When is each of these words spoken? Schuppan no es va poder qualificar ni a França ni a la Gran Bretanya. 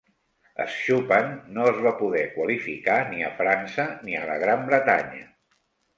Schuppan 0.75 1.27
no 1.57 1.67
es 1.73 1.77
va 1.87 1.93
poder 2.01 2.23
qualificar 2.37 2.95
ni 3.13 3.23
a 3.27 3.29
França 3.43 3.87
ni 4.09 4.19
a 4.23 4.27
la 4.31 4.39
Gran 4.45 4.65
Bretanya. 4.71 5.25